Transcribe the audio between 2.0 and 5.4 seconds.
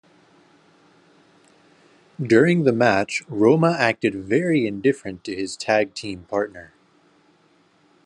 During the match, Roma acted very indifferent to